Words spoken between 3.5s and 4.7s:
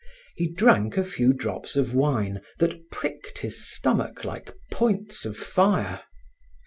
stomach like